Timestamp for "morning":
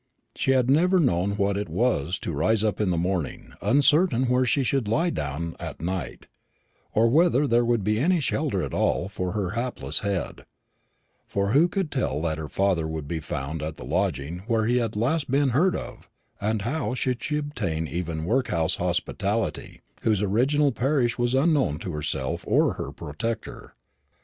2.97-3.53